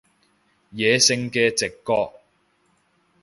[0.73, 2.17] 野性嘅直覺